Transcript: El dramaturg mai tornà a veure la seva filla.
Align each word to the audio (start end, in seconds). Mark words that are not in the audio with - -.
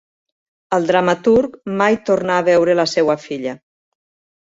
El 0.77 0.87
dramaturg 0.91 1.59
mai 1.83 2.01
tornà 2.09 2.41
a 2.41 2.49
veure 2.51 2.79
la 2.83 2.91
seva 2.97 3.21
filla. 3.29 3.59